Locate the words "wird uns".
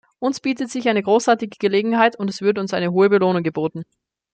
2.41-2.73